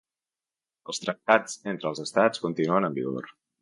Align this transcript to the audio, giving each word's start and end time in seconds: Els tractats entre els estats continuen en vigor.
Els 0.93 1.03
tractats 1.03 1.61
entre 1.75 1.91
els 1.93 2.05
estats 2.09 2.45
continuen 2.49 2.93
en 2.93 3.01
vigor. 3.01 3.35